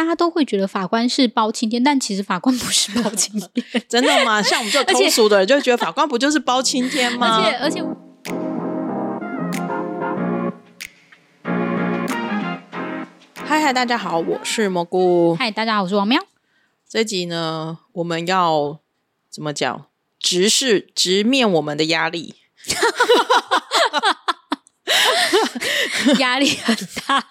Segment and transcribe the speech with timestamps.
[0.00, 4.42] 大家都会觉得法官是包青天，但其实法官不是包青天， 真的吗？
[4.42, 7.36] 像我们这种通俗的人就会觉得法官不就是包青天吗？
[7.36, 7.84] 而且而且。
[13.44, 15.36] 嗨嗨，大家好，我是蘑菇。
[15.38, 16.18] 嗨，大家好，我是王喵。
[16.88, 18.78] 这集呢，我们要
[19.28, 19.84] 怎么讲？
[20.18, 22.36] 直视、直面我们的压力，
[26.18, 27.24] 压力很大。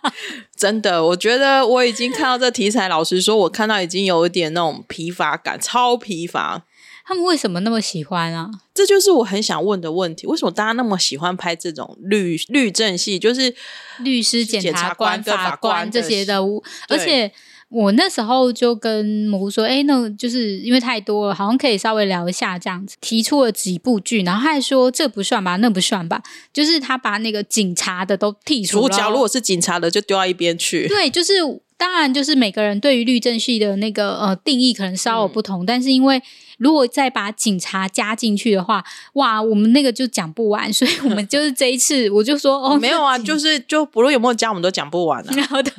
[0.55, 6.63] 真的，我觉得我已经看到这题材，老实说，我看到已经有一点那种疲乏感，超疲乏。
[7.05, 8.49] 他们为什么那么喜欢啊？
[8.73, 13.17] 这就是我很想问的问题：为什么大家那么喜欢拍这种律律政戏？
[13.17, 13.55] 就是
[13.99, 16.39] 律师、检察官、法官这些的，
[16.87, 17.31] 而且。
[17.69, 28.89] 我那时候就跟蘑菇说：“哎，那就是因为太多了，好像可以稍微聊一下这样子。”提出了几部剧，然后他还说这不算吧，那不算吧，就是他把那个警察的都剔除了。
[28.89, 30.87] 主角如果是警察的，就丢到一边去。
[30.87, 31.33] 对，就是
[31.77, 36.21] 当然，就是每个人对于律政系的那个呃定义可能稍有不同，但是因为
[36.59, 45.33] 如果再把警察加进去的话，哇，我们那个就讲不完，所以我们就是这一次我就说 哦，没有啊，就是就不论有没有加，我们都讲不完啊。
[45.35, 45.71] 然 后对，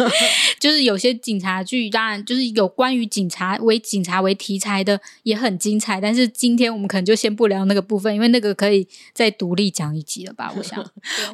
[0.58, 10.52] 就是有些警察剧，当然就是有关于警察为警察为题材的也很精彩，但是今天我们可能就先不聊那个部分，因为那个可以再独立讲一集了吧？
[10.56, 10.84] 我想，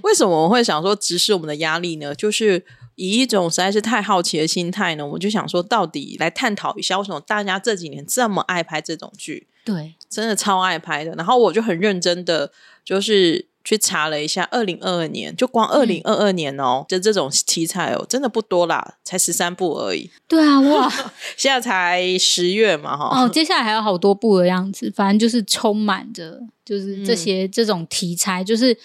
[0.03, 2.15] 为什么我会想说直视我们的压力呢？
[2.15, 2.65] 就是
[3.01, 9.47] 以一种实在是太好奇的心态呢，我就想说，到底来探讨一下，为什么大家这几年这么爱拍这种剧？
[9.65, 11.13] 对，真的超爱拍的。
[11.13, 12.53] 然后我就很认真的，
[12.85, 20.11] 就是去查了一下，二零二二年就光二零二二年哦，就这种题材哦，真的不多啦，才十三部而已。
[20.29, 20.93] 对啊， 哇，
[21.39, 23.23] 现在才十月嘛，哈。
[23.23, 28.77] 哦，接下来还有好多部的样子，反正就是充满着，就是这些、这种题材，就是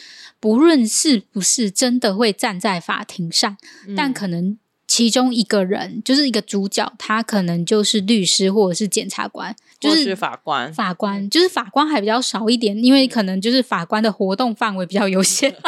[0.45, 3.57] 不论是不是真的会站在法庭上，
[3.97, 15.56] 但可能其中一个人就是一个主角，他可能就是律师或者是检察官，就是是法官，法官，就是法官还比较少一点，因为可能就是法官的活动范围比较有限。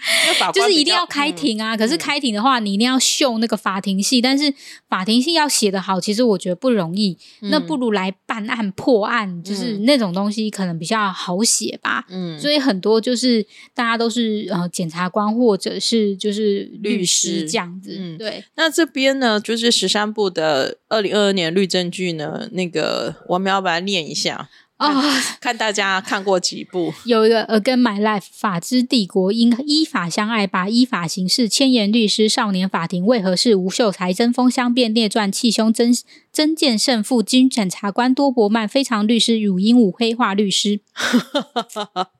[0.54, 1.76] 就是一定要开嗯庭啊。
[1.76, 4.52] 可是开庭的话，你一定要秀那个法庭戏，但是
[4.88, 7.18] 法庭戏要写得好，其实我觉得不容易。
[7.40, 12.06] 那嗯不如来办案破案，就是那种东西可能比较好写吧。
[12.08, 13.44] 嗯，所以很多就是
[13.74, 18.42] 大家都是呃检察官或者是就是律律师师这样子，嗯对。
[18.60, 25.04] 那这边呢，就是十三部的二零二二年律政剧呢，那个我们要把它念一下，啊、
[25.40, 26.94] 看大家看过几部。
[27.04, 33.56] 有一个《Again My Life》法之帝国，因依法相爱，把依法行事，千言律师，少年法庭为何是？
[33.56, 35.92] 吴秀才针锋相辩，列传气胸真
[36.32, 40.80] 真见胜负，军检察官多伯曼，非常律师，汝鹦鹉黑化律师。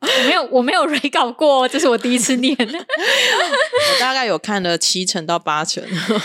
[0.02, 2.54] 我没有，我没有 re 稿过，这是我第一次念。
[2.60, 5.82] 我大概有看了七成到八成，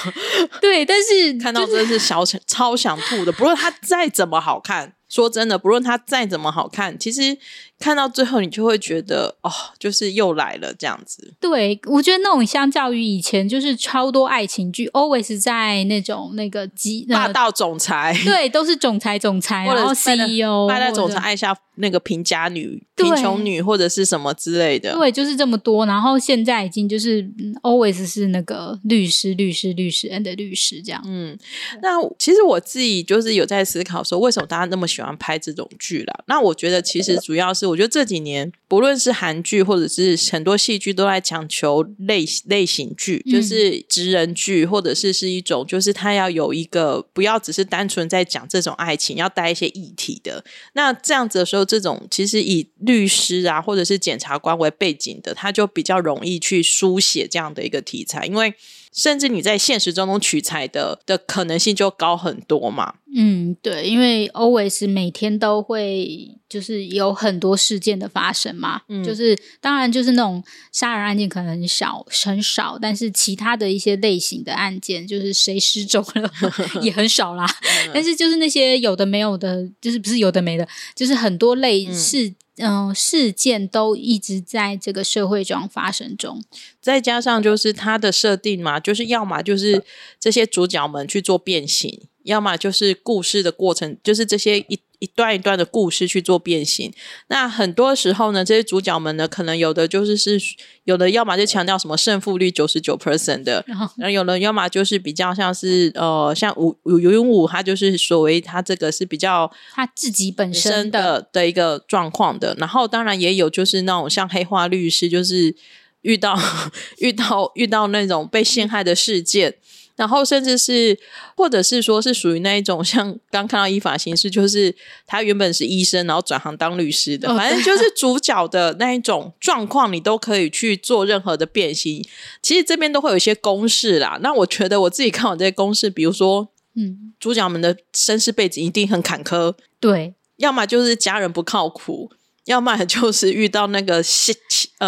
[0.59, 3.31] 对，但是看到真的是小想超想吐的。
[3.31, 7.37] 不论它再怎么好看，说真的，不论它再怎么好看，其实
[7.77, 11.33] 看到最后你就会觉得哦，就是又来了这样子。
[11.39, 24.93] 对，我觉得那种相较于以前，就是超多爱情剧，always 在那种那个机霸道总裁，对，都是总裁总裁，或然后者 CEO 霸道总裁爱下那个贫家女、贫穷女或者是什么之类的。
[24.93, 25.85] 对，就是这么多。
[25.85, 31.01] 然后现在已经就是、嗯 always 是那个律师、律师、律师 and 律师这样。
[31.05, 31.37] 嗯，
[31.81, 36.23] 那其实我自己就是有在思考说，为什么大家那么喜欢拍这种剧啦？
[36.27, 50.43] 那我觉得其实主要是，我觉得这几年不论是韩剧或者是很多戏剧，都在强求类类型剧，嗯就是职人剧，或者是是一种就是它要有一个不要只是单纯在讲这种爱情，要带一些议题的。
[50.73, 58.53] 那这样子的时候，这种其实以律师啊或者是检察官为背景的，他就比较容易去书写这样的一个题材，因为。
[58.95, 62.93] 甚至你在现实中中取材的的可能性就高很多嘛。
[63.17, 70.43] 嗯，对，因为 always 每天都会就是有很多事件的发生嘛，嗯就是当然就是那种
[70.73, 76.29] 杀人案件可能很少很少，但是其他的一些类型的案件，就是谁失踪了
[76.83, 77.45] 也很少啦。
[77.93, 82.35] 但是就是那些有的没有的，就是不是有的没的，就是很多类事。
[82.57, 86.41] 嗯、事件都一直在这个社会中发生中。
[86.79, 89.83] 再加上就是它的设定嘛，就是要么就是
[90.21, 96.91] 这些主角们去做变形，要么就是故事的过程，就是这些一一段一段的故事去做变形。
[97.27, 100.39] 那很多时候呢，这些主角们呢，可能有的就是是
[100.85, 112.55] 有的，要么就强调什么胜负率九十九 percent 的，然后有的要么就是比较像是呃，像吴吴游泳舞，他就是所谓他这个是比较他自己本身的的一个状况的。
[112.57, 115.55] 然后当然也有就是那种像黑化律师，就是
[116.01, 116.35] 遇到
[116.97, 119.55] 遇到遇到那种被陷害的事件。
[119.95, 120.97] 然后甚至是
[121.37, 124.75] 或者是说是属于那一种像刚看到依法形式，就是
[125.07, 132.05] 他原本是医生，然后转行当律师的，哦反正就是主角的那一种状况，你都可以去做任何的变形。
[132.41, 134.19] 其实这边都会有一些公式啦。
[134.21, 142.11] 那我觉得我自己看完这些公式，比如说嗯，主角们的身世背景一定很坎坷，对，要么就是家人不靠谱，
[142.45, 144.35] 要么就是遇到那个相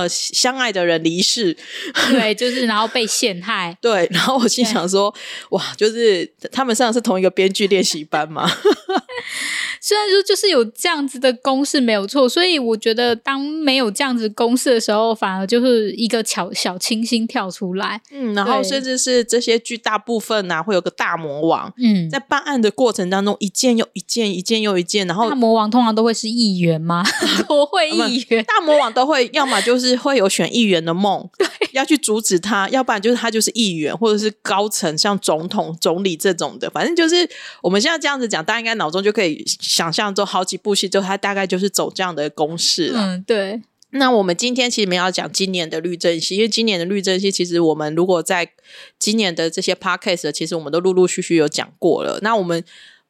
[0.02, 1.56] 呃相爱的人离世，
[2.12, 4.08] 对，就是然后被陷害，对。
[4.12, 5.14] 然后我心想说，
[5.50, 8.50] 哇，就是他们上的是同一个编剧练习班嘛，
[9.82, 21.74] 虽然说就是有这样子的公式没有错，所以我觉得当没有这样子公式的时候，反而就是一个小小清新跳出来，嗯，然后甚至是这些剧大部分呢、会有个大魔王。
[21.78, 27.04] 嗯，在办案的过程当中，一件又一件，一件又一件，然后大魔王通常都会是议员吗？
[27.48, 31.28] 国会议员，大魔王都会，要么就是会有选议员的梦，
[31.78, 36.70] 要去阻止他；要不然就是他就是议员，或者是高层，像总统、总理这种的。
[36.70, 37.30] 反正就是
[37.62, 43.00] 我们现在这样子讲，大家应该脑中就可以想象，中好几部戏之后，他大概就是走这样的公式了。
[43.00, 48.52] 嗯，对，那我们今天其实没有要讲今年的律政系，因为今年的律政系，其实我们如果在
[49.00, 52.20] 今年的这些 podcast，其实我们都陆陆续续有讲过了。
[52.22, 52.64] 那我们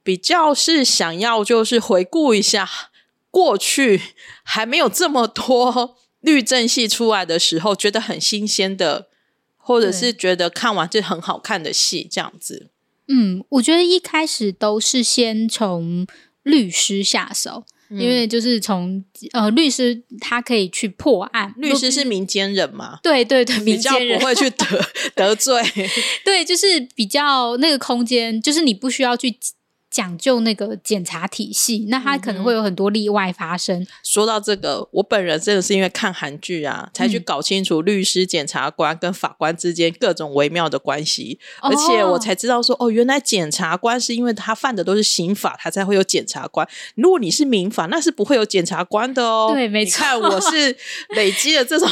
[0.03, 2.69] 比较是想要就是回顾一下
[3.31, 4.01] 过去
[4.43, 9.07] 还没有这么多律政戏出来的时候，觉得很新鲜的，
[9.57, 12.69] 或者是觉得看完就很好看的戏，这样子。
[13.07, 16.05] 嗯，我觉得一开始都是先从
[16.43, 24.65] 律师下手，嗯因为就是从呃律师他可以去破案，律师是民间人嘛，对对对， 比较民间人不会去得
[25.15, 25.63] 得罪。
[26.25, 29.37] 对，就是比较那个空间，就是你不需要去
[29.97, 33.83] 讲究那个检查体系，那它可能会有很多例外发生。
[34.03, 46.67] 说到这个，我本人真的是因为看韩剧啊，才去嗯搞清楚律师、检察官跟法官之间各种微妙的关系，哦而且我才知道说，哦，原来检察官是因为他犯的都是刑法，他才会有检察官。
[46.93, 49.50] 如果你是民法，那是不会有检察官的哦。
[49.51, 50.77] 对没错我是
[51.15, 51.89] 累积了这种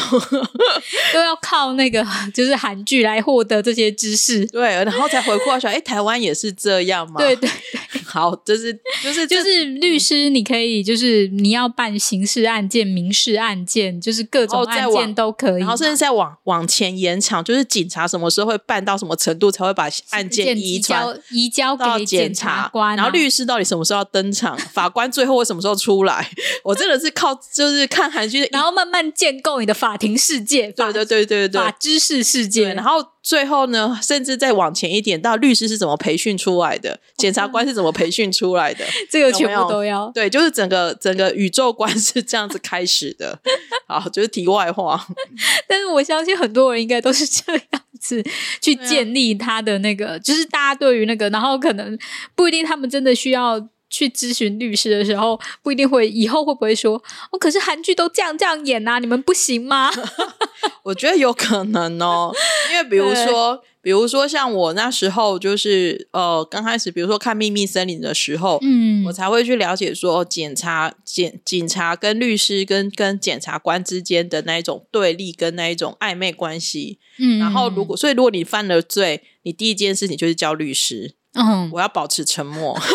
[1.11, 2.05] 都要靠那个
[2.35, 4.45] 就是韩剧来获得这些知识。
[4.45, 7.15] 对，然后才回过来想，哎，台湾也是这样吗？
[7.17, 7.49] 对对，
[8.05, 15.61] 好，就是就是就是律师，你可以就是你要办刑事案件、民事案件，就是各种案件都可以。
[15.61, 26.29] 然后甚至再往往前延长，就是警察什么时候会办到什么程度，才会把案件移交移交到给检察官啊，然后律师到底什么时候要登场，法官最后会什么时候出来？
[26.63, 32.65] 我真的是靠就是看韩剧，然后慢慢建构你的法庭世界，对对对对对法知识世界。
[32.65, 38.85] 对，然后最后呢，甚至再往前一点，到律师是怎么培训出来的，检察官是怎么培训出来的？
[39.09, 40.11] 这个全部都要。
[40.13, 43.39] 对，就是整个整个宇宙观是这样子开始的。
[43.89, 45.03] 好，就是题外话。
[45.67, 47.61] 但是我相信很多人应该都是这样
[47.99, 48.23] 子
[48.61, 51.97] 去啊建立他的那个，就是大家对于那个，然后可能
[52.35, 53.67] 不一定他们真的需要。
[53.95, 57.01] 去咨询律师的时候，不一定会以后会不会说
[57.31, 57.39] 哦？
[57.39, 59.89] 可是韩剧都这样这样演呐、你们不行吗？
[60.83, 62.33] 我觉得有可能哦，
[62.69, 76.99] 因为比如说，比如说像我那时候就是呃，刚开始比如说看《秘密森林》的时候，嗯我才会去了解说检察检警察跟律师跟跟检察官之间的那一种对立跟那一种暧昧关系。
[77.17, 82.77] 嗯然后如果所以如果你犯了罪，你第一件事情就是叫律师，嗯，我要保持沉默。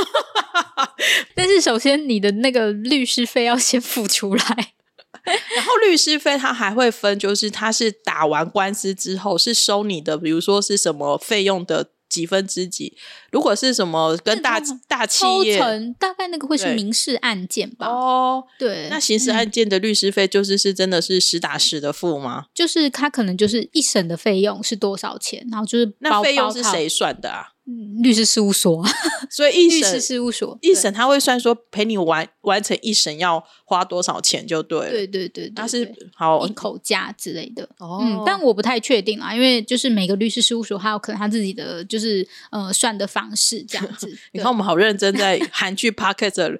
[1.34, 4.44] 但是首先你的那个律师费要先付出来，
[5.56, 12.96] 然后律师费他还会分，就是他是打完官司之后是收你的，比如说是什么费用的几分之几。
[13.30, 17.86] 如果是什么跟大大企业成大概那个会是民事案件吧？
[17.86, 22.46] 哦，对，那刑事嗯案件的律师费就是是真的是实打实的付吗？
[22.52, 27.52] 就是他可能就是一审的费用是多少钱，然后就是包那费用是谁算的啊？
[27.70, 28.84] 嗯律师事务所，
[29.30, 34.90] 所以一律师审事务所，一审他会算说陪你完完成一审要花多少钱就对了。
[34.90, 37.62] 对对对是好一口价之类的。
[37.78, 44.12] 哦嗯，但我不太确定啊，因为就是每个律师事务所，还有可能他自己的就是呃算的方式这样子。
[44.34, 46.58] 你看我们好认真在 韩剧 p o c k e t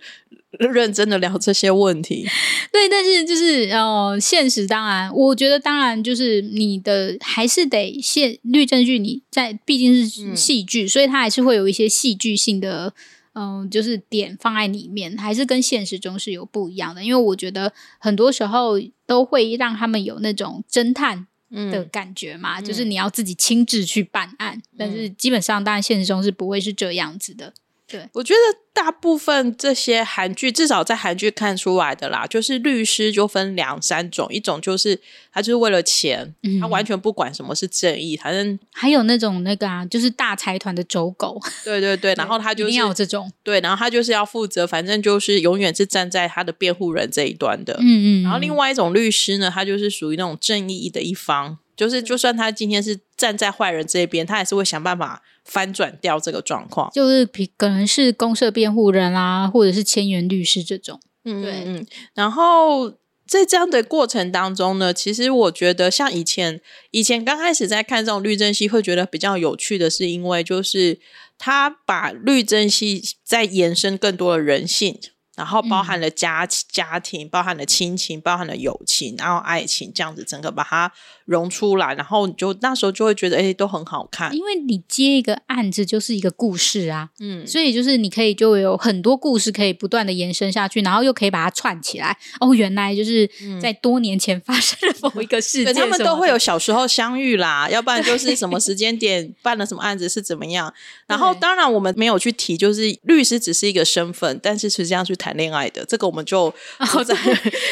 [0.72, 2.24] 认真的聊这些问题。
[2.70, 12.94] 对，但是就是呃，现实当然，我觉得当然就是你的还是得现律政剧，你在毕竟是嗯戏剧，所以它还是会有一些戏剧性的。
[13.40, 17.02] 嗯，就是点放在里面，还是跟现实中是有不一样的。
[17.02, 18.74] 因为我觉得很多时候
[19.06, 27.54] 都会让他们有那种侦探的嗯，感觉嘛，就是你要自己亲自去办案，但嗯是基本上当然现实中是不会是这样子的。
[27.90, 28.38] 对，我觉得
[28.72, 34.98] 大部分这些韩剧，至少在韩剧看出来的啦，就是律师就分两三种，一种就是
[35.32, 51.58] 他就是为了钱，他完全不管什么是正义，反正还有那种那个啊，就是大财团的走狗，对对对， 然后他就是要这种，对，然后他就是要负责，反正就是永远是站在他的辩护人这一端的，嗯嗯，然后另外一种律师呢，他就是属于那种正义的一方。
[51.80, 56.90] 就是就算他今天是站在坏人这边，他也是会想办法翻转掉这个状况。
[56.92, 61.00] 就是可能是公社辩护人啦，或者是千元律师这种。
[61.24, 61.86] 嗯，对，嗯。
[62.12, 62.90] 然后
[63.26, 66.60] 在这样的过程当中呢，其实我觉得像以前
[66.90, 71.00] 以前刚开始在看这种律政戏，会觉得比较有趣的是，因为就是
[71.38, 75.00] 他把律政戏在延伸更多的人性。
[75.40, 80.92] 然后包含了家家庭，包含了亲情，包含了友情，然后爱情，这样子整个把它
[81.24, 84.36] 融出来，然后你就那时候就会觉得，哎，都很好看。
[84.36, 92.14] 因为你接一个案子就是一个故事啊，嗯，所以就是你可以就有很多故事可以不断的延伸下去，然后又可以把它串起来。
[92.38, 93.26] 哦，原来就是
[93.62, 100.70] 在多年前发生了某一个事件，他们都会有小时候相遇啦，要不然就是什么时间点办了什么案子是怎么样。
[101.06, 105.29] 然后当然我们没有去提，就是律师只是一个身份，但是实际上去谈。
[105.30, 106.52] 谈恋爱的这个我们就
[107.06, 107.14] 在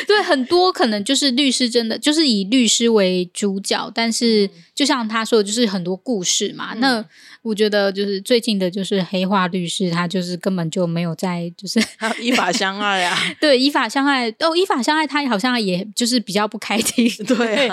[0.07, 6.73] 对很多可能就是律师真的就是以律师为主角，但是就像他说，就是很多故事嘛。
[6.75, 7.05] 那
[7.43, 11.83] 我觉得就是最近的就是黑化律师，他就是根本就没有在就是
[12.23, 13.19] 依法相爱啊。
[13.41, 17.09] 对，依法相爱哦，依法相爱，他好像也就是比较不开庭。
[17.27, 17.69] 对，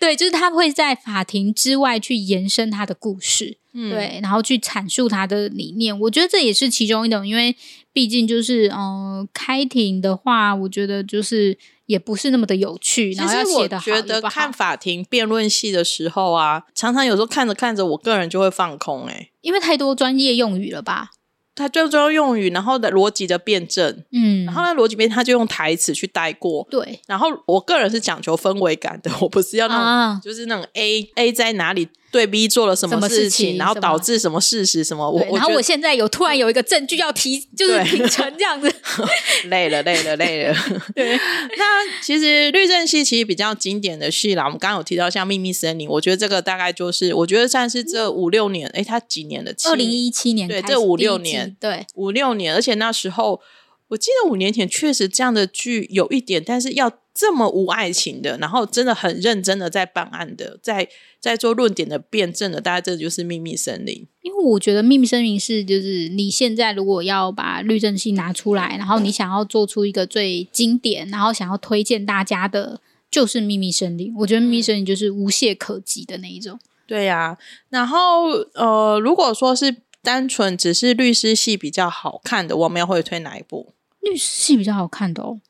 [0.00, 3.58] 对，就是他会在法庭之外去延伸他的故事。
[3.90, 7.54] 对，然后去阐述他的理念，我觉得这也是其中一种，因为
[7.96, 13.14] 毕竟就是，嗯，开庭的话，我觉得就是也不是那么的有趣。
[13.14, 21.12] 其实我觉得看法庭辩论戏的时候啊，常常有时候看着看着，我个人就会放空，哎，因为太多专业用语了吧。
[21.54, 27.00] 他就专用语，然后的逻辑的辩证，嗯，然后呢逻辑辩他就用台词去带过，对。
[27.06, 35.10] 然后我个人是讲求氛围感的，我不是要那种，就是那种 A A 在哪里对 B 做了什么事情，然后导致什么事实什么。
[35.10, 38.74] 我然后我现在有突然有一个证据要提，就是挺成这样子，
[39.50, 40.56] 累了累了累了。
[40.94, 41.14] 对。
[41.58, 49.54] 那其实律政戏其实比较经典的戏啦，我们刚刚有提到像《秘密森林》，我觉得这个大概就是我觉得算是这五六年，哎，它几年的？
[49.66, 51.54] 二零一七年，对，这五六年。
[51.60, 53.42] 对，五六年，而且那时候
[53.88, 60.86] 我记得五年前确实这样的剧有一点，但是要这么无爱情的，然后真的很认真的在办案的，在
[61.18, 63.94] 在做论点的辩证的，大概这就是《秘密森林》。
[64.20, 72.80] 因为我觉得《秘密森林》是就是你现在如果要把律政戏拿出来，然后你想要做出一个最经典，然后想要推荐大家的，
[73.10, 74.12] 就是《秘密森林》。
[74.20, 76.58] 我觉得《秘密森林》就是无懈可击的那一种。
[76.86, 77.38] 对呀，
[77.70, 79.76] 然后呃，如果说是。
[80.02, 83.74] 单纯只是律师系比较好看的，我们要会推哪一部？
[84.00, 85.40] 律师系比较好看的哦！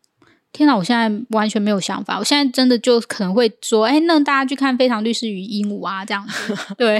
[0.56, 2.18] 天哪，我现在完全没有想法。
[2.18, 6.56] 我现在真的就可能会说，哎，那大家去看《非常律师与鹦鹉》啊，这样子。
[6.78, 6.96] 对，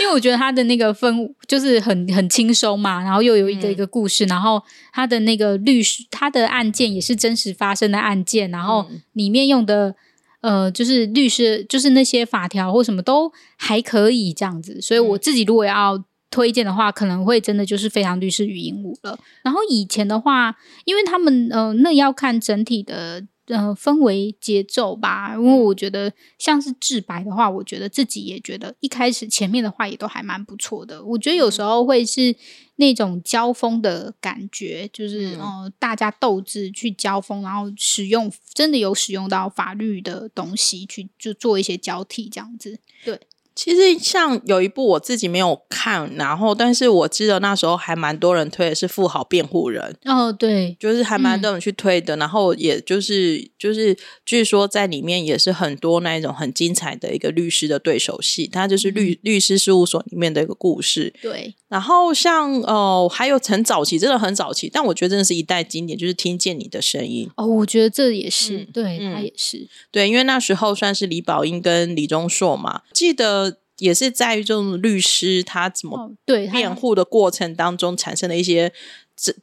[0.00, 1.14] 因为我觉得他的那个分
[1.46, 9.94] 就是很很轻松嘛，然后又有一个一个故事，然后他的那个律师他的案件也是真实发生的案件，然后里面用的
[10.40, 14.80] 呃，就是律师就是那些法条或什么都还可以这样子。
[14.80, 16.02] 所以我自己如果要。
[16.30, 19.18] 推荐的话，可能会真的就是非常律师与鹦鹉了。
[19.42, 25.34] 然后以前的话，因为他们呃，那要看整体的呃氛围节奏吧。
[25.34, 31.02] 因为我觉得像是智白的话，我觉得自己也觉得一开始前面的话也都还蛮不错的。
[31.02, 32.36] 我觉得有时候会是
[32.76, 43.18] 那种交锋的感觉，就是呃大家斗志去交锋，然后使用真的有使用到法律的东西去就做一些交替这样子，对。
[43.58, 61.12] 其实像有一部我自己没有看，然后但是我记得那时候还蛮多人推的是《富豪辩护人》哦，对，就是还蛮多人去推的，然后也就是就是据说在里面也是很多那一种很精彩的一个律师的对手戏，它就是律律师事务所里面的一个故事。
[61.20, 67.28] 对，然后像哦还有很早期，真的很早期，但我觉得真的是一代经典，就是听见你的声音。
[67.34, 69.66] 哦，我觉得这也是对他也是。
[69.90, 73.47] 对，因为那时候算是李宝英跟李钟硕嘛，记得。
[73.78, 78.72] 也是在于这种律师他怎么对辩护的过程当中产生的一些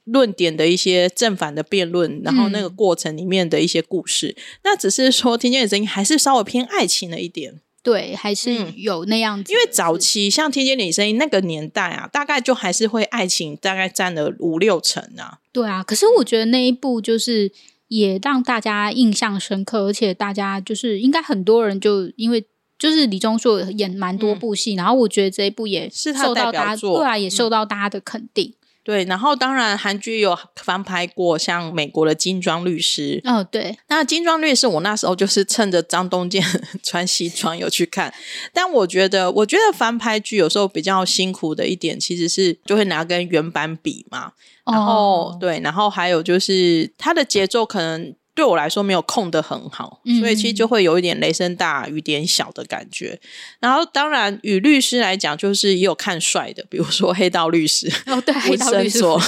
[0.06, 9.52] 论点的一些正反的辩论，然后那个过程里面的一些故事，那只是说听见你声音还是稍微偏爱情了一点，对，还是有那样子。
[9.52, 15.40] 因为早期像听见你声音那个年代啊，大概就还是会爱情大概占了五六成啊。
[15.52, 17.52] 对啊，可是我觉得那一部就是
[17.90, 22.46] 也让大家印象深刻，而且大家就是应该很多人就因为。
[22.86, 28.54] 就是李钟硕演蛮多部戏，然后我觉得这一部也是受到大家对啊，也受到大家的肯定。
[28.84, 33.20] 对，然后当然韩剧有翻拍过，像美国的金装律师。
[33.24, 36.44] 哦，对，那金装律师，我那时候就是趁着张东健
[36.84, 38.14] 穿西装有去看，
[38.54, 44.34] 但我觉得，我觉得翻拍剧有时候比较辛苦的一点，其实是就会拿跟原版比嘛。
[44.72, 53.20] 然后、哦对，然后还有就是它的节奏可能对我来说没有控的很好，嗯所以其实就会有一点雷声大雨点小的感觉。
[53.60, 57.90] 然后当然与律师来讲，就是也有看帅的，比如说黑道律师。
[58.08, 59.20] 哦，对，黑道律师所，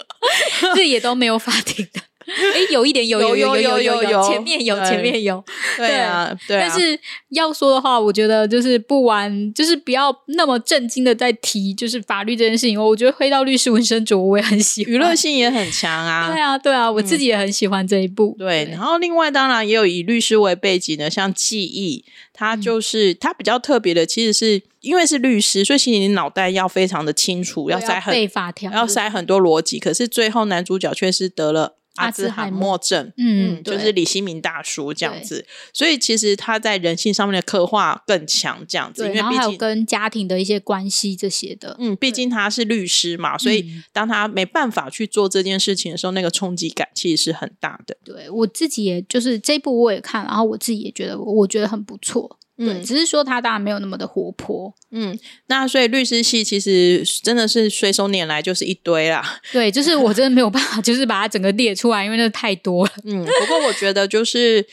[0.74, 2.00] 这也都没有法庭的。
[2.28, 5.42] 哎，有一点有有有有有有有前面有前面有，
[5.76, 6.98] 对啊，对啊，但是
[7.30, 12.78] 要说的话，我觉得就是不玩，就是不要那么震惊的在提就是法律这件事情。
[12.78, 16.30] 我觉得《黑道律师纹身卓》我也很喜欢，娱乐性也很强啊。
[16.30, 18.36] 对啊，对啊，我自己也很喜欢这一部。
[18.38, 29.78] 对，然后另外当然也有以律师为背景的，像记忆，它嗯就是、它比较特别的，其实是因为是律师，所以其实你脑袋要非常的清楚，要塞很背法条，要塞很多逻辑。
[29.78, 35.46] 可是最后男主角却是得了阿兹海默症，嗯对就是李新民大叔这样子。
[35.72, 39.58] 所以其实他在人性上面的刻画更强，这样子，因对，然后还有为毕竟。
[39.58, 41.76] 跟家庭的一些关系这些的。
[41.78, 47.96] 嗯，毕竟他是律师嘛，所以嗯当他没办法去做这件事情的时候，那个冲击感其实是很大的。
[48.04, 52.38] 对我自己也就是这部我也看，然后我自己也觉得我觉得很不错。
[52.58, 54.74] 对，嗯只是说他当然没有那么的活泼。
[54.90, 59.38] 嗯，那所以律师系其实真的是随手拈来就是一堆啦。
[59.52, 62.92] 对，就是我真的没有办法，就是把它整个列出来，因为那太多了。
[63.04, 64.66] 嗯，不过我觉得就是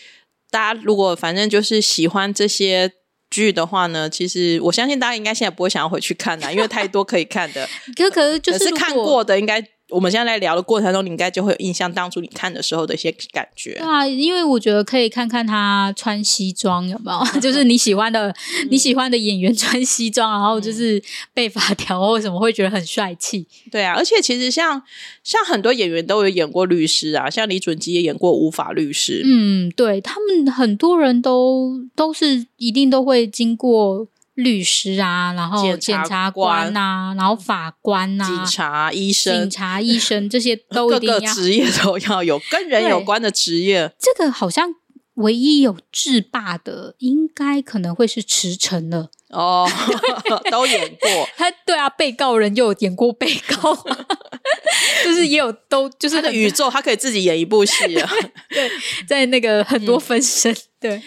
[0.50, 2.92] 大家如果反正就是喜欢这些
[3.30, 7.68] 剧的话呢，其实我相信大家应该现在不会想要回去看的，因为太多可以看的。
[7.96, 13.88] 可可是就可是看过的，应该我们现在在聊的过程中，你应该就会有印象当初你看的时候的一些感觉对。
[13.88, 18.36] 啊，因为我觉得可以看看他穿西装有没有， 就是你喜欢的、嗯
[18.72, 21.01] 你喜欢的演员穿西装，然后就是
[21.34, 23.46] 被法条或什么，会觉得很帅气。
[23.72, 24.82] 对啊，而且其实像
[25.24, 29.22] 像很多演员都有演过律师啊，像李准基也演过无法律师。
[29.24, 41.20] 嗯，对他们很多人都都是一定都会经过律师啊，然后检检察察官啊，然后法官啊、警察、医生警、察、医生这些都各一定要。
[41.20, 43.93] 个职业都要有跟人有对关的职业。
[44.00, 44.69] 这个好像
[45.15, 49.10] 唯一有制霸的，应该可能会是池诚了。
[49.30, 49.69] 哦，
[50.52, 51.10] 都演过。
[51.36, 53.76] 他对啊，被告人又有演过被告，
[55.04, 58.10] 就是也有都就是很他的宇宙，他可以自己演一部戏啊。
[58.50, 58.69] 对
[59.08, 61.02] 在那个很嗯多分身，对，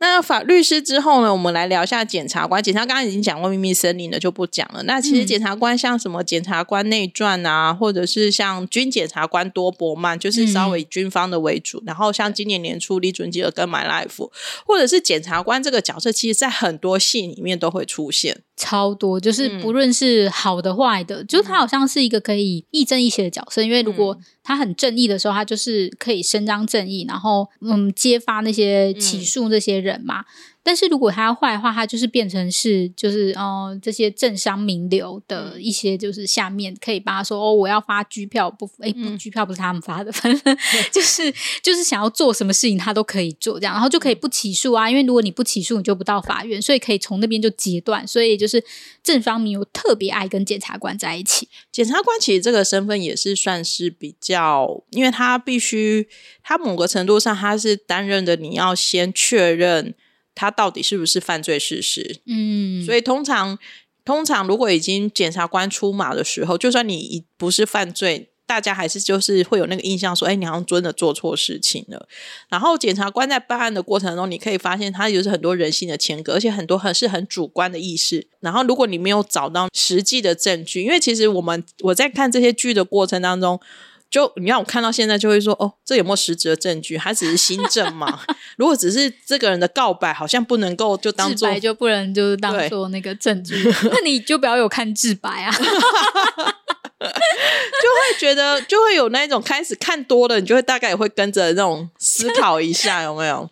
[0.00, 2.62] 那法律师之后呢，我们来聊一下检察官。
[2.62, 4.82] 检察官刚刚已经讲过秘密森林了，就不讲了。
[4.82, 11.82] 那其实嗯检察官像什么检察官内传啊，或者是像军检察官多伯曼，就是稍微以军方的为主。
[11.86, 14.28] 然后像今年年初李准基尔跟买 life，
[14.66, 18.42] 或者是检察官这个角色，其实在很多戏里面都会出现。
[18.56, 23.62] 超多，就是嗯不论是好的坏的，就是他好像是一个可以亦正亦邪的角色。
[23.62, 30.24] 因为如嗯果他很正义的时候，他就是可以伸张正义，然后嗯揭发那些起诉那些人嘛。
[30.64, 39.18] 但是如果他要坏的话，他就是变成是就是呃这些政商名流的一些就是下面可以帮他说哦我要发拘票不哎不嗯。
[39.18, 40.58] 拘票不是他们发的，反正
[40.90, 48.62] 就是就是想要做什么事情他都可以做这样，然后就可以不起诉啊，因为如果你不起诉你就不到法院，所以可以从那边就截断，所以就是
[49.02, 56.08] 正方名有特别爱跟检察官在一起，检察官其实这个身份也是算是比较，因为他必须，
[56.42, 59.94] 他某个程度上他是担任的，你要先确认
[60.34, 62.20] 他到底是不是犯罪事实。
[62.26, 63.58] 嗯，所以通常，
[64.04, 68.30] 通常如果已经检察官出马的时候，就算你不是犯罪。
[68.46, 72.06] 大家还是就是会有那个印象说，哎，你好像真的做错事情了。
[72.50, 78.28] 然后检察官在办案的过程中，你可以发现他就是很多人性的牵割，而且很多很是很主观的意识。
[78.40, 83.58] 然后如果你没有找到实际的证据，因为其实我们我在看这些剧的过程当中，
[84.14, 86.96] 就你让我看到现在就会说，哦，这有没有实质的证据？
[86.96, 88.20] 还只是新证嘛？
[88.56, 93.56] 如果只是这个人的告白，好像不能够就当做自白就不能就是当做那个证据，
[93.90, 95.52] 那你就不要有看自白啊。
[98.14, 103.48] 会觉得就会有那种开始看多了，你就会大概也会跟着那种思考一下， 有没有？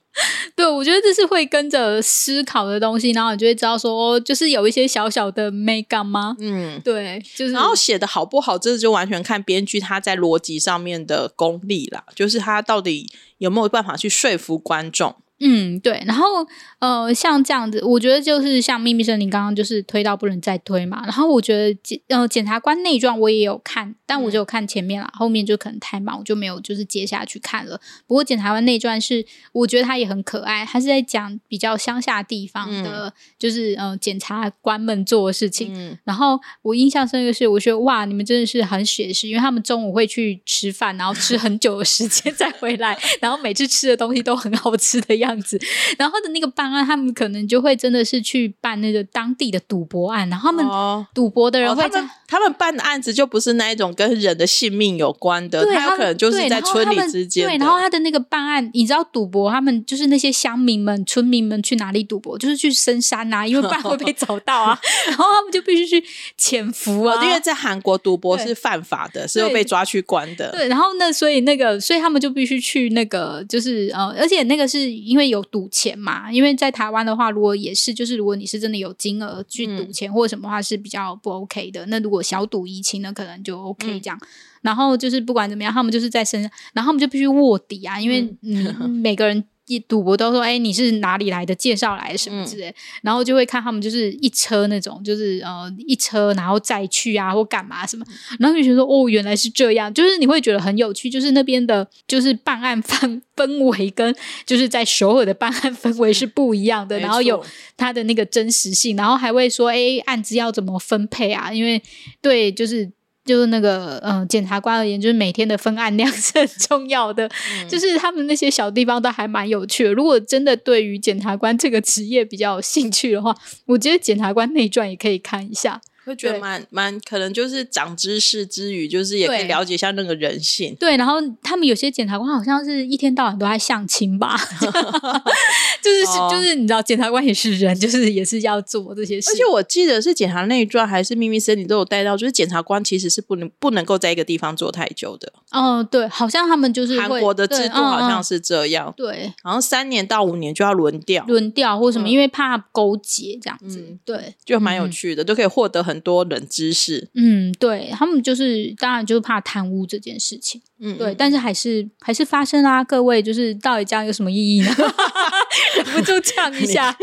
[0.55, 6.37] 对，我觉得这是会跟着思考的东西，然后你就会知道说，哦就是有一些小小的美感吗？
[6.39, 6.81] 嗯。
[6.85, 15.17] 对，就是然后写的好不好，这就完全看编剧他在逻辑上面的功力啦，就是他到底有没有办法去说服观众。
[15.45, 16.03] 嗯，对。
[16.07, 16.47] 然后
[16.79, 21.03] 呃，像这样子，我觉得就是像秘密森林刚刚就是推到不能再推嘛。
[21.03, 27.81] 然后我觉得检呃检察官内传我也有看，但我就看前面了，后面就可能太忙，我就没有就是接下去看了。
[28.07, 35.99] 不过检察官内传是我觉得他也很可爱，他是在讲比较乡下地方的，就是呃检察官们做的事情。
[36.05, 45.61] 然后我印象深刻是，我觉得哇，你们真的是很写实，因为他们中午会去吃饭，然后吃很久的时间 再回来，然后每次吃的东西都很好吃的样子。
[45.99, 50.67] 然后的那个办案，他们可能就会真的是去办那个当地的赌博案，然后他们
[51.15, 57.47] 赌博的人会在他们办的案子就不是那一种跟人的性命有关的，他有可能就是在村里之间。
[57.47, 64.79] 对，然后他的那个办案，你知道赌博，他们就是那些乡民们、村民们去哪里赌博，就是去深山呐， 因为不然会被找到啊。
[65.07, 66.05] 然后他们就必须去
[66.37, 70.51] 潜伏啊，因为在韩国赌博是犯法的，是会被抓去关的。
[70.53, 81.85] 对，然后那所以那个，所以他们就必须去那个，就是呃，而且那个是因为有赌钱嘛，因为在台湾的话，如果也是，就是如果你是真的有金额去赌钱或者什么话是比较不 OK 的。
[81.87, 84.19] 那如果小赌怡情呢，可能就 OK 这样。
[84.63, 89.45] 然后就是不管怎么样，他们就是在身上，然后他们就必须卧底啊，因为你，每个人。
[89.75, 91.55] 一赌博都说，哎，你是哪里来的？
[91.55, 98.05] 介绍来什么之类，然后就会看他们就是一车那种，就是呃一车，然后再去啊或干嘛什么，
[98.41, 107.45] 然后就觉得说，哦，原来是这样，就是你会觉得很有趣，就是那边的，就是办案氛氛围跟就是在首尔的办案氛围是不一样的，然后有
[107.77, 111.53] 它的那个真实性，然后还会说，哎，案子要怎么分配啊？
[111.53, 111.83] 因为
[112.21, 112.91] 对，就是。
[113.25, 117.31] 就是那个，嗯，检察官而言，就是每天的分案量 是很重要的。
[117.69, 119.93] 就是他们那些小地方都还蛮有趣的。
[119.93, 123.35] 如果真的对于检察官这个职业比较有兴趣的话，
[123.67, 125.81] 我觉得《检察官内传》也可以看一下。
[126.05, 130.75] 会觉得蛮蛮可能就是长知识之余，就是也可以了解一下那个人性。
[130.79, 134.37] 对，然后他们有些检察官好像是一天到晚都在相亲吧，
[135.83, 139.31] 就是就是你知道，检察官也是人，就是也是要做这些事。
[139.31, 145.33] 而且我记得是检察内传还是秘密森林都有带到，就是检察官其实是不能不能够在一个地方做太久的。
[145.51, 148.93] 哦，对，好像他们就是韩国的制度好像是这样。
[148.97, 153.97] 对，好像三年到五年就要轮调，轮调或什么，因为怕勾结这样子。
[154.05, 157.09] 对，就蛮有趣的，都可以获得很多冷知识。
[157.15, 160.61] 嗯，对他们就是当然就是怕贪污这件事情。
[160.81, 162.83] 嗯，对，但是还是还是发生啦。
[162.83, 164.71] 各位就是到底这样有什么意义呢？
[165.77, 166.97] 忍不住呛一下。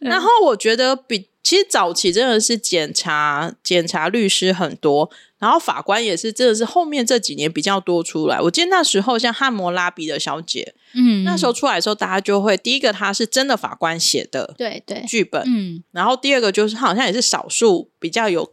[0.00, 5.10] 然后我觉得比其实早期真的是检察检察律师很多。
[5.38, 8.40] 然后法官也是，真的是后面这几年比较多出来。
[8.40, 18.48] 我记得那时候像汉谟拉比的小姐，嗯，那时候出来的时候，大家就会第一个，他是真的法官写的，对对，剧本，嗯，然后第二个就是好像也是少数比较有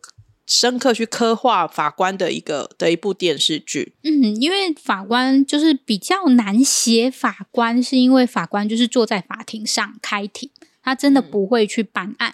[0.49, 3.93] 深刻去刻画法官的一个的一部电视剧。
[4.03, 10.49] 嗯，因为法官就是比较难写法官，是因为法官就是坐在法庭上开庭，
[10.81, 12.33] 他真的不会去办案。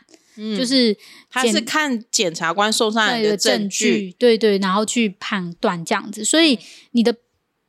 [0.57, 0.97] 就是
[1.29, 6.25] 他是看检察官送上来的证据，对对，然后去判断这样子。
[6.25, 6.59] 所以
[6.91, 7.15] 你的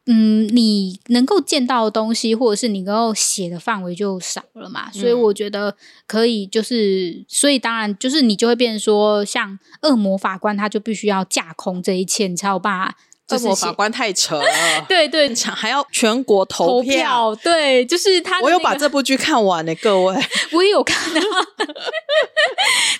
[0.06, 4.90] 嗯，你能够见到的东西，或者是你能够写的范围就少了嘛。
[4.92, 12.96] 所以我觉得可以，就是所以当然就是你就会变成说，像恶魔法官，他就必须要架空这一切，你才有办法。
[13.30, 14.46] 恶魔法官太扯了，
[14.88, 18.40] 对 对， 还要全国投票，对，就是他。
[18.40, 20.14] 我有把这部剧看完呢，各位，
[20.52, 20.96] 我也有看。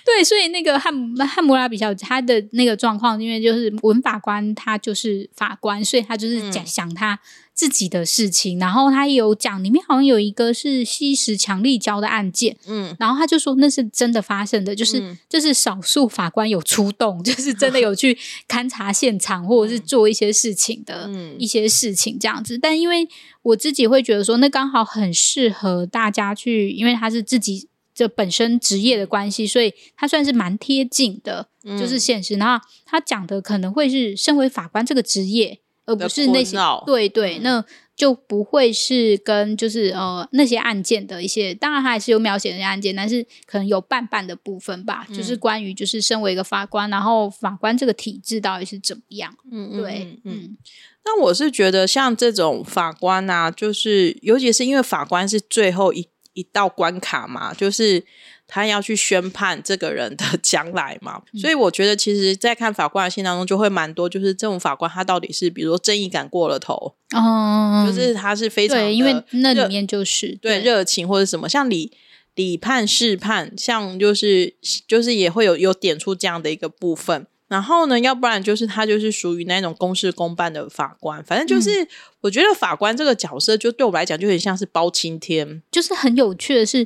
[0.03, 0.93] 对，所以那个汉
[1.27, 7.19] 汉姆拉比较他的那个状况，因为就是文法官他就是法官，所以他就是讲想他。
[7.57, 18.15] 自己的事情，然后他有讲，里面好像有一个是吸食强力胶的案件，嗯，然后他就说那是真的发生的，就是就是少数法官有出动， 就是真的有去
[18.47, 22.59] 勘察现场或者是做一些事情的一些事情这样子。
[22.59, 23.07] 但因为
[23.41, 32.35] 我自己会觉得说，那刚好很适合大家去，因为他是自己这本身职业的关系，所以他算是蛮贴近的，就是现实。
[32.35, 35.59] 然后他讲的可能会是身为法官这个职业。
[35.87, 49.35] 而不是那些对对，那就不会是跟就是呃那些案件的一些，当然他还是有描写那些案件，但是可能有半半的部分吧，就是关于就是身为一个法官，然后法官这个体制到底是怎么样？
[49.51, 50.55] 嗯，对，嗯。
[51.03, 58.05] 那我是觉得像这种法官啊，就是尤其是因为法官是最后一一道关卡嘛，就是。
[58.47, 70.61] 他要去宣判这个人的 将来嘛，所以我觉得其实，在看法官的信当中，就会蛮多，就是这种法官他到底是，比如说正义感过了头，哦，就是他是非常对，因为那里面就是对。
[70.61, 71.91] 热情或者什么，像李
[72.35, 74.55] 理判事判，像就是
[74.87, 77.27] 就是也会有有点出这样的一个部分。
[77.47, 81.87] 然后呢，要不然就是他就是属于那种公事公办的法官，反正就是
[82.19, 85.63] 我觉得法官这个角色，就对我来讲就很像是包青天。
[85.71, 86.85] 就是很有趣的是，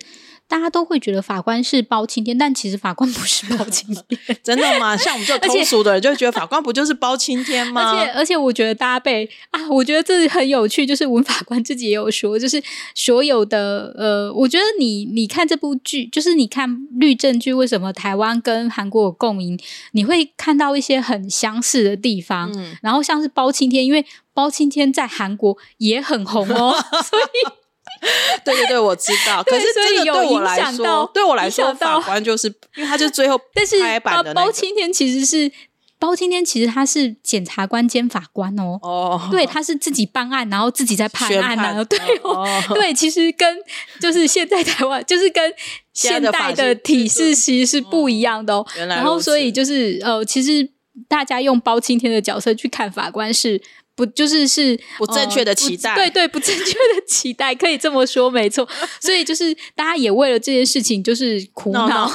[0.52, 4.20] 大家都会觉得法官是包青天，但其实法官不是包青天。
[4.44, 4.98] 真的吗？
[4.98, 7.94] 像我们这种 通俗的人就会觉得法官不就是包青天吗？
[7.94, 10.86] 而 且而且，我觉得大家被啊，我觉得这很有趣。
[10.86, 12.62] 就是文法官自己也有说，就是
[12.94, 19.58] 所有的呃，我觉得你你看这部剧，就是你看律政剧，为什么台湾跟韩国有共鸣？
[19.94, 22.52] 你会看到一些很相似的地方。
[22.54, 27.52] 嗯然后像是包青天，因为包青天在韩国也很红哦，所以
[28.44, 29.44] 对对对，我知道。
[29.44, 35.52] 可是这个所以有对我来说，对我来说，法官就是 因为他就是最后但是拍板的那个包包青天其实是
[36.00, 38.80] 包青天，其实他是检察官兼法官哦。
[38.82, 41.84] 哦，对，他是自己办案，然后自己在判宣案啊。
[41.84, 43.58] 对哦，哦对，其实跟
[44.00, 45.54] 就是现在台湾，就是跟
[45.94, 48.66] 现代的体制其实是不一样的哦。
[48.78, 50.68] 原来然后所以就是呃，其实
[51.08, 53.62] 大家用包青天的角色去看法官是。
[54.02, 58.68] 不就是是不正确的期待对对，不正确的期待，可以这么说，没错。
[59.00, 62.12] 所以就是大家也为了这件事情就是苦闹恼，闹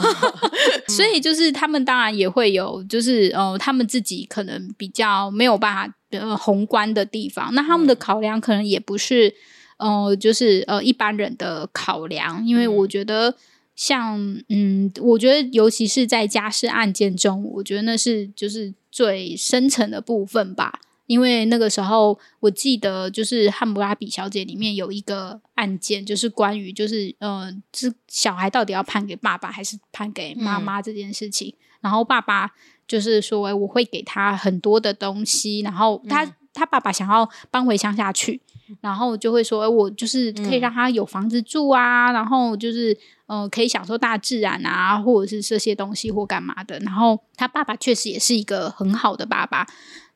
[0.88, 9.33] 所以就是他们当然也会有，就是呃，他们自己可能比较没有办法呃宏观的地方，那他们的嗯考量可能也不是
[9.77, 13.37] 呃，就是呃一般人的考量，因为嗯我觉得
[13.77, 14.18] 像
[14.49, 20.81] 嗯，我觉得尤其是在家事案件中，我觉得那是就是最深层的部分吧。
[21.07, 31.55] 因为那个时候，我记得就是《汉谟拉比小姐》里面有一个案件，就是关于就是呃，这小孩到底要判给爸爸还是判给妈妈这件事情。
[31.81, 32.51] 然后爸爸
[32.88, 38.40] 就是说，哎我会给他很多的东西，然后他、嗯他爸爸想要搬回乡下去，
[38.81, 46.79] 然后就会说，哎我就是可以让他有房子住啊，然后就是呃可以享受大自然啊，或者是这些东西或干嘛的。
[46.79, 49.66] 然后他爸爸确实也是一个很好的爸爸。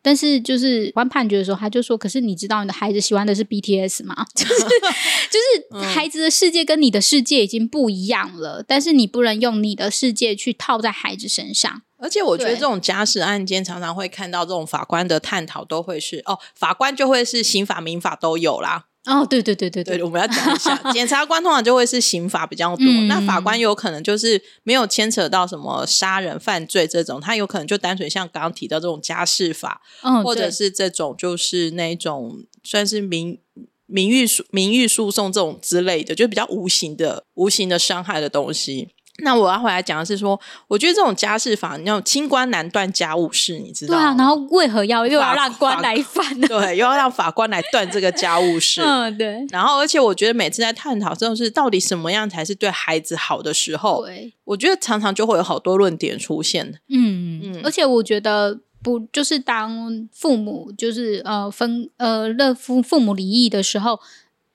[0.02, 4.24] 但是就是关判决的时候，他就说：“可是你知道你的孩子喜欢的是 BTS 吗？
[4.34, 11.82] 就是就是孩子的世界跟你的世界已经不一样了，但是你不能用你的世界去套在孩子身上。
[11.98, 33.38] 而且我觉得这种家事案件常常会看到这种法官的探讨，都会是哦，法官就会是刑法、民法都有啦。”哦，对对对对对，我们要讲一下，检察官通常就会是刑法比较多，嗯那法官有可能就是没有牵扯到什么杀人犯罪这种，他有可能就单纯像刚刚提到这种家事法，嗯，或者是这种就是那种算是民
[33.86, 38.90] 名誉诉名誉诉讼这种之类的，就比较无形的无形的伤害的东西。
[39.24, 44.00] 那我要回来讲的是说，我觉得这种家事法，你要清官难断家务事，你知道吗？
[44.00, 46.48] 对啊，然后为何要又要法让官法来犯呢？
[46.48, 48.80] 对， 又要让法官来断这个家务事。
[48.83, 56.80] 嗯，对然后，而且我觉得每次在探讨这种事，到底什么样才是对孩子好的时候，对，我觉得常常就会有好多论点出现。
[56.88, 58.61] 嗯，嗯而且我觉得。
[58.83, 64.00] 不，就是当父母就是呃分呃乐父父母离异的时候，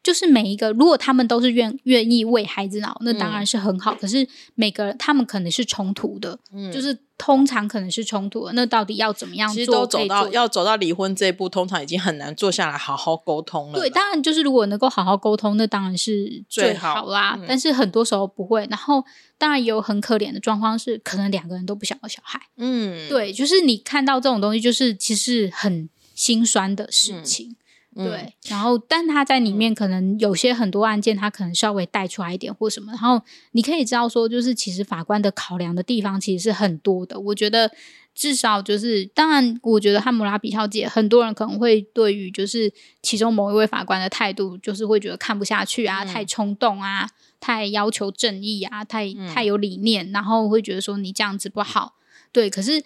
[0.05, 3.95] 就是每一个如果他们都是愿愿意为孩子脑，那当然是很好。
[3.95, 8.53] 可是每个他们可能是冲突的，嗯就是通常可能是冲突的。
[8.53, 9.77] 那到底要怎么样其实做？
[9.77, 13.79] 都走到做要走到离婚这一步，通常已经很难坐下来好好沟通了。
[13.79, 17.35] 对，当然就是如果能够好好沟通，那当然是最最好好啦。
[17.39, 18.67] 嗯但是很多时候不会。
[18.69, 19.03] 然后
[19.39, 22.39] 当然也有很可怜的状况是，可能两个人都不想要小孩。
[22.57, 27.49] 嗯，对，就是你看到这种东西，就是其实很心酸的事情。
[27.49, 27.55] 嗯
[27.95, 33.21] 对，然后但他在里面可能有些很多案件，他可能稍微带出来一点或什么，然后
[33.53, 37.17] 你可以知道说，就是其实法官的考量的地方其实是很多的。
[37.17, 37.71] 我觉得
[38.13, 51.95] 至少就是，当然，我觉得汉姆拉比小姐，很多人可能会对于就是其中某一位法官的态度，就是会觉得看不下去啊，嗯太冲动啊，太要求正义啊，太嗯太有理念，然后会觉得说你这样子不好。
[52.33, 52.83] 对，可是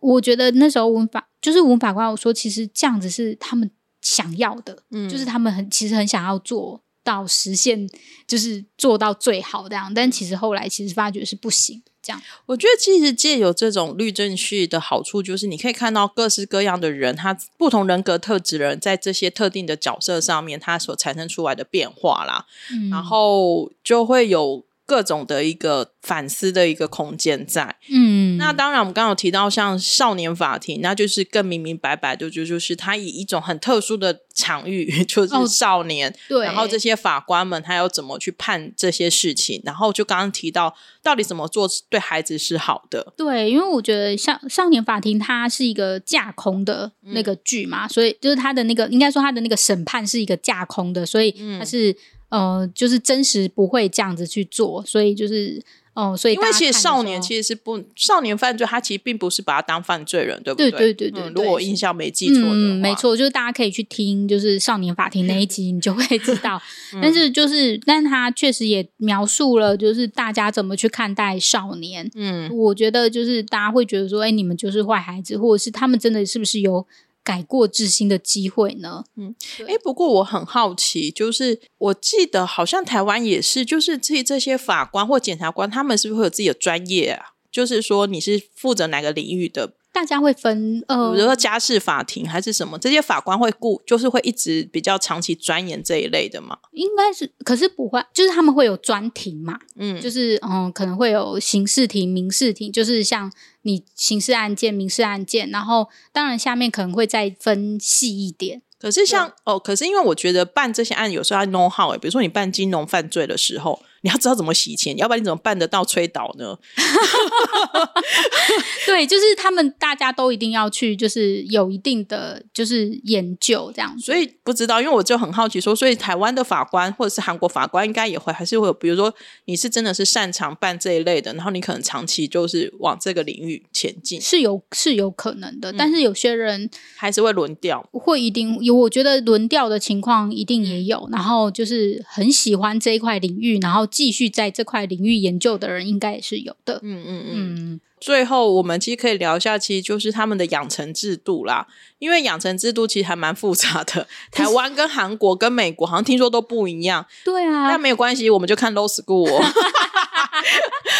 [0.00, 5.08] 我觉得那时候文法就是文法官，我说其实这样子是他们想要的，嗯。
[5.08, 7.88] 就是他们很其实很想要做到实现，
[8.26, 12.20] 就是做到最好这样，但其实后来其实发觉是不行这样。
[12.46, 27.76] 我觉得其实借有这种律政序的好处，就是你可以看到各式各样的人，他不同人格特质的人在这些特定的角色上面，他所产生出来的变化啦，嗯，然后就会有各种的一个反思的一个空间在。
[27.88, 40.74] 嗯，那当然，我们刚刚有提到像少年法庭，那就是更明明白白的，就就是他以一种很特殊的场域， 就是哦少年，对，然后这些法官们他要怎么去判这些事情，然后就刚刚提到
[41.04, 51.94] 到底怎么做对孩子是好的，对，因为我觉得像少年法庭，它是一个架空的那个剧嘛，所以就是他的那个应该说他的那个审判是一个架空的，所以它是、
[52.30, 55.62] 呃就是真实不会这样子去做，所以就是。
[55.92, 66.62] 哦，所以因为其实少年其实是不少年犯罪，他其实并不是把他当犯罪人，对不对对对对对嗯如果我印象没记错的话，嗯，没错，就是大家可以去听，就是少年法庭那一集，你就会知道。
[67.02, 72.08] 但是就是，但他确实也描述了，就是大家怎么去看待少年。
[72.14, 76.86] 嗯，我觉得就是大家会觉得说，哎，你们就是坏孩子，或者是他们真的是不是有
[77.22, 79.04] 改过自新的机会呢？
[79.16, 79.34] 嗯
[79.68, 87.34] 哎，不过我很好奇，就是我记得好像台湾也是，就是这这些法官或检察官，他们是不是会有自己的专业啊？
[87.50, 92.78] 就是说你是负责哪个领域的，大家会分呃比如说家事法庭还是什么？
[92.78, 96.58] 这些法官会顾，就是会一直比较长期钻研这一类的嘛？
[96.72, 108.62] 应该是，可是不会，就是他们会有专庭嘛，嗯，就是嗯，可能会有刑事庭、民事庭，就是像你刑事案件、民事案件，然后当然下面可能会再分细一点。
[108.78, 116.56] 可是像哦，可是因为我觉得办这些案有时候要 know how，、欸、比如说你办金融犯罪的时候，你要知道怎么洗钱，要不然你怎么办得到催倒呢？
[118.86, 124.04] 对，就是他们大家都一定要去，就是有一定的就是研究这样子。
[124.04, 137.86] 所以不知道，因为我就很好奇说，所以台湾的法官或者是韩国法官应该也会，还是会有，比如说你是真的是擅长办这一类的，然后你可能长期就是往这个领域前进，是有是有可能的，但是有些人还是会轮调。
[137.92, 141.08] 会一定有，我觉得轮调的情况一定也有。
[141.12, 146.80] 然后就是很喜欢这一块领域，然后继续在这块领域研究的人，应该也是有的。
[146.82, 147.30] 嗯嗯嗯。
[147.32, 151.66] 嗯，最后，我们其实可以聊一下，其实就是他们的养成制度啦。
[151.98, 157.04] 因为养成制度其实还蛮复杂的， 台湾跟韩国跟美国好像听说都不一样。
[157.24, 159.44] 对啊但，没有关系，我们就看 Low School 哦。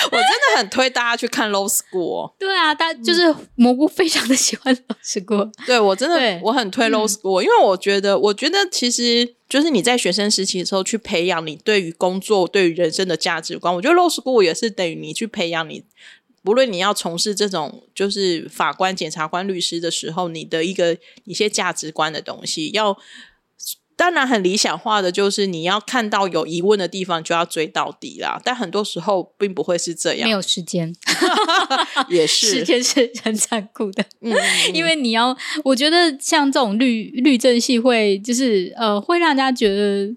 [0.06, 2.34] 我真的很推大家去看 Low School 哦。
[2.38, 5.50] 对啊，但就是蘑菇非常的喜欢《Low School。
[5.66, 13.74] 对我真的我很推嗯 Low School，、因为我觉得，我觉得其实就是你在学生时期的时候去培养你对于工作、对于人生的价值观。
[13.74, 15.84] 我觉得 Low School 也是等于你去培养你，
[16.42, 22.96] 不论你要从事这种就是法官、检察官、律师的时候，你的一个一些价值观的东西要。
[24.00, 30.90] 当然，很理想化的就是你要看到有疑问的地方就要追到底啦，但很多时候并不会是这样，没有时间，
[32.08, 34.02] 也是时是，间是很残酷的。
[34.22, 40.10] 嗯，嗯因为你要，我觉得像这种律律政系会，就是呃，会让大家觉得。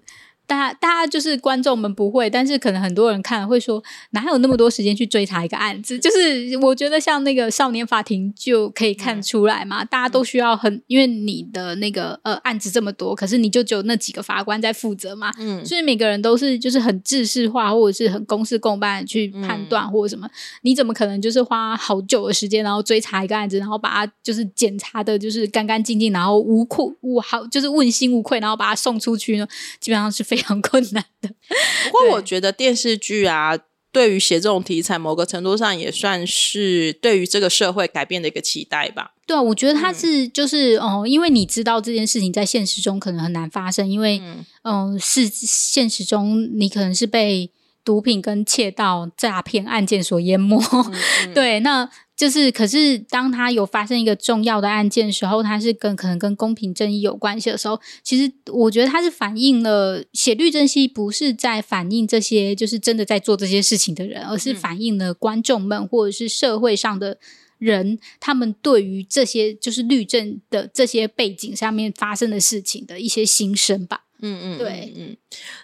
[0.54, 5.98] 大家，大家就是观众们不会，但是可能很多人看了会说，哪有那么多时间去追查一个案子？
[5.98, 15.64] 就是我觉得像那个少年法庭就可以看出来嘛，大家都需要很，因为你的那个呃案子这么多，可是你就只有那几个法官在负责嘛，嗯。
[15.66, 20.28] 所以每个人都是就是很制式化或者是很公事公办去判断或者什么，
[20.62, 29.48] 你怎么可能就是花好久的时间，然后追查一个案子，然后把它就是检查的就是干干净净，然后无愧无好就是问心无愧，然后把它送出去呢？
[29.80, 31.28] 基本上是非常困难的。
[31.90, 33.58] 不过我觉得电视剧啊，
[33.90, 39.12] 对于写这种题材，某个程度上也算是对于这个社会改变的一个期待吧。
[39.26, 47.50] 对啊，我觉得它是就是哦、因为你知道这件事情在现实中可能很难发生，因为嗯嗯、是现实中你可能是被
[47.84, 50.62] 毒品跟窃盗诈骗案件所淹没。
[50.72, 67.18] 嗯 对，那就是可是当他有发生一个重要的案件的时候，他是跟可能跟公平正义有关系的时候，其实我觉得他是反映了写律政系不是在反映这些就是真的在做这些事情的人，而是反映了观众们或者是社会上的。
[67.58, 74.03] 人他们对于这些就是律政的这些背景下面发生的事情的一些心声吧。
[74.20, 75.16] 嗯嗯，对嗯嗯。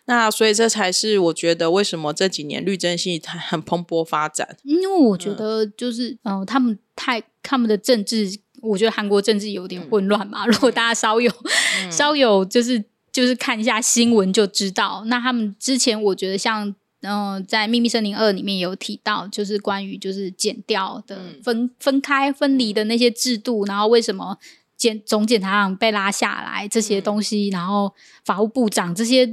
[0.06, 4.56] 那所以这才是我觉得为什么这几年律政系它很蓬勃发展。
[4.64, 10.46] 因为我觉得就是嗯、呃他们太他们的政治，我觉得韩国政治有点混乱嘛。
[10.46, 11.32] 如果大家稍有、
[11.90, 16.74] 稍有就是就是看一下新闻就知道，那他们之前我觉得像。
[17.02, 24.36] 嗯、在《秘密森林二》里面有提到，就是关于就是剪掉的分、分开分离的那些制度，然后为什么
[24.80, 27.92] 检总检察长被拉下来这些东西，然后
[28.24, 29.28] 法务部长这些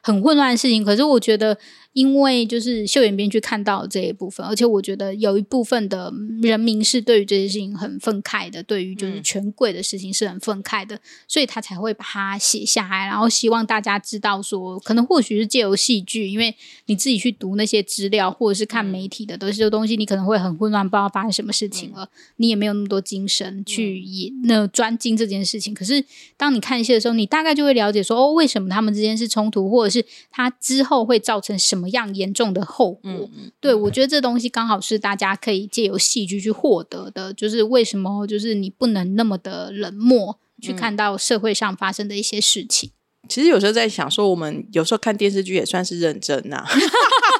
[0.00, 0.84] 很混乱的事情。
[0.84, 1.58] 可是我觉得，
[1.92, 16.54] 因为就是秀妍编剧看到这一部分，而且我觉得有一部分的人民是对于这些事情很愤慨的，对于就是权贵的事情是很愤慨的，所以他才会把它写下来，然后希望大家知道说，可能或许是借由戏剧，因为
[16.86, 25.74] 你自己去读那些资料，或者是看媒体的都是这些东西，你可能会很混乱，不知道发生什么事情了，你也没有那么多精神去演那专精这件事情。
[25.74, 26.04] 可是
[26.36, 33.30] 当你看戏的时候，你大概就会了解说，哦，为什么他们之间是冲突，或者是他之后会造成什么样严重的后果。
[33.60, 42.90] 对我觉得这东西刚好是大家可以借由戏剧去获得的，就是为什么就是你不能那么的冷漠去看到社会上发生的一些事情。
[43.28, 46.64] 其实有时候在想说，我们有时候看电视剧也算是认真呐、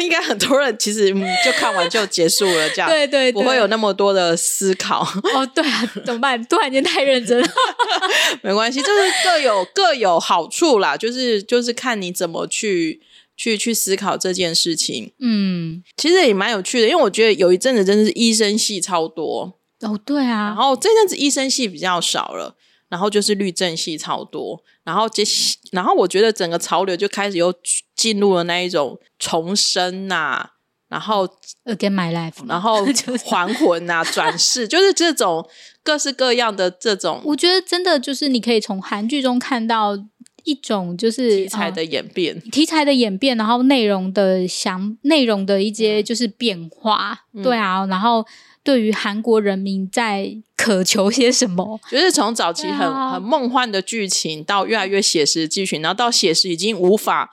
[0.00, 5.02] 应该很多人其实、嗯、就看完就结束了，这样 对对对不会有那么多的思考。
[5.34, 6.42] 哦，对啊，怎么办？
[6.46, 7.48] 突然间太认真了。
[8.42, 13.00] 没关系，就是各有 各有好处啦，就是就是看你怎么去
[13.36, 15.12] 去去思考这件事情。
[15.20, 22.56] 嗯，其实也蛮有趣的，因为我觉得有一阵子真的是医生系超多，哦，对啊然啊，后这阵子医生系比较少了，
[22.88, 25.22] 然后就是律政系超多，然后接
[25.70, 27.54] 然后我觉得整个潮流就开始又
[27.94, 30.44] 进入了那一种重生呐、
[30.88, 31.24] 然后
[31.64, 35.48] Again My Life，然后 就是还魂呐、转世， 就是这种
[35.84, 39.96] 各式各样的这种我觉得真的就是你可以从韩剧中看到
[40.42, 42.40] 一种就是呃题材的演变。
[42.50, 47.42] 题材的演变，然后内容的想内容的一些就是变化，嗯。
[47.44, 48.26] 对啊，然后
[48.62, 53.14] 对于韩国人民在渴求些什么， 就是从早期很、啊。
[53.14, 57.30] 很梦幻的剧情，到越来越写实的剧情，然后到写实已经无法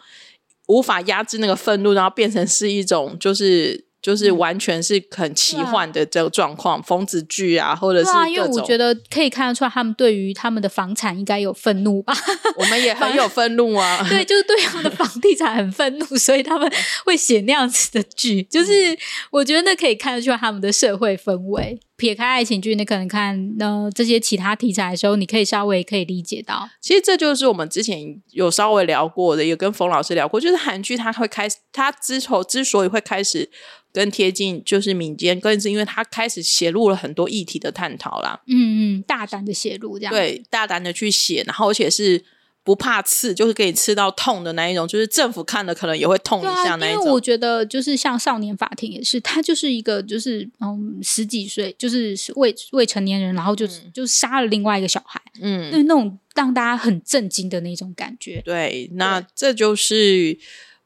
[0.67, 12.15] 无法压制那个愤怒，然后变成是一种就是就是嗯完全是很奇幻的这个状况，疯子剧啊，或者是对啊，因为，我觉得可以看得出来，他们对于他们的房产应该有愤怒吧？
[12.55, 14.01] 我们也 很有愤怒啊。
[14.07, 16.71] 对，就是对他们的房地产很愤怒，所以他们
[17.03, 18.41] 会写那样子的剧。
[18.43, 18.97] 就是
[19.29, 21.77] 我觉得那可以看得出来他们的社会氛围。
[21.97, 33.49] 撇开爱情剧，你可能看呃这些其他题材的时候，你可以稍微可以理解到，其实这就是我们之前有稍微聊过的，也跟冯老师聊过，就是韩剧它会开始，它之后之所以会开始
[33.91, 38.39] 更贴近就是民间，更是因为它开始写入了很多议题的探讨啦。
[38.45, 40.13] 嗯嗯，大胆的写入这样。
[40.13, 42.23] 对，大胆的去写，然后而且是
[42.67, 47.21] 不怕刺，就是给你刺到痛的那一种，就是政府看了可能也会痛一下那一因为我。
[47.21, 58.41] 觉得就是像少年法庭也是，他就是一个就是嗯十几岁，就是未未成年人，然后就、就杀了另外一个小孩，嗯，那那种让大家很震惊的那种感觉。
[58.43, 60.37] 对，那这就是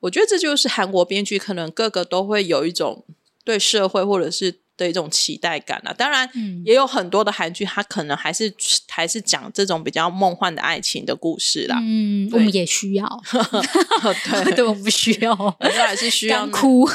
[0.02, 3.04] 我觉得这就是韩国编剧可能个个都会有一种
[3.44, 5.94] 对社会或者是的一种期待感啊。
[5.94, 6.62] 当然，嗯。
[6.66, 8.54] 也有很多的韩剧，它可能还是
[8.88, 11.78] 还是讲这种比较梦幻的爱情的故事啦。
[11.82, 13.22] 嗯，我们也需要，
[14.46, 16.88] 对， 对，我们需要，我们还是需要哭，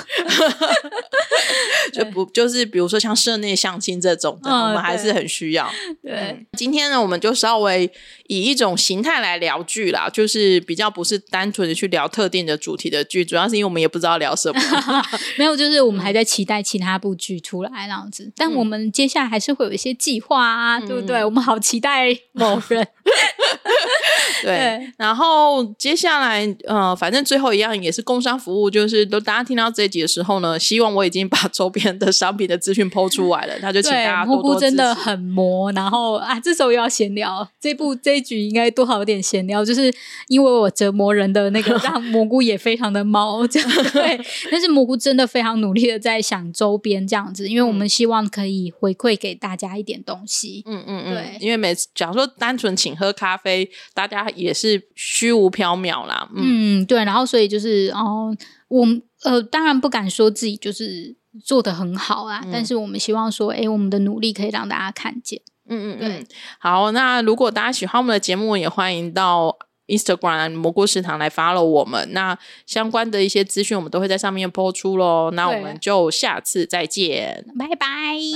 [1.92, 5.70] 就不就是比如说像室内相亲这种的，嗯我们还是很需要。
[6.02, 7.90] 对，嗯今天呢，我们就稍微
[8.28, 14.60] 以一种形态来聊剧啦，就是比较不是单纯的去聊特定的主题的剧，主要是因为我们也不知道聊什么。
[15.36, 21.24] 没有，就是我们还在期待其他部剧出来那样子，但我们接下来还是会有一些计划啊，对不对？
[21.24, 22.86] 我们好期待某人，
[24.42, 24.92] 对，对。
[24.96, 39.92] 然后接下来呃，反正最后一样也是工商服务，就是都大家听到这一集的时候呢，希望我已经把周边的商品的资讯抛出来了，那就请大，家蘑菇多多真的很魔，然后啊，这时候又要闲聊，这部这一局应该多少有点闲聊，就是
[40.28, 43.68] 因为我折磨人的那个， 让蘑菇也非常的猫，这样。
[43.92, 44.20] 对。
[44.50, 50.62] 但是蘑菇真的非常努力的在想周边这样子，因为我们希望可以回馈给大家一点东西。
[50.66, 51.38] 嗯嗯嗯，对。
[51.40, 56.28] 因为每次假如说单纯请喝咖啡，大家也是虚无缥缈啦。
[56.34, 58.34] 嗯，嗯，对，然后所以就是哦，
[58.68, 65.40] 我们呃，当然不敢说自己就是做的很好啊，但是我们希望说，哎，我们的努力可以让大家看见。
[65.68, 66.26] 嗯嗯嗯，
[66.60, 69.56] 好，那如果大家喜欢我们的节目，也欢迎到
[69.88, 72.12] Instagram 蘑菇食堂来 follow 我们。
[72.12, 75.32] 那相关的一些资讯，我们都会在上面播出喽。
[75.32, 77.76] 那我对们就下次再见，拜拜，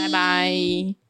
[0.03, 1.01] 拜拜。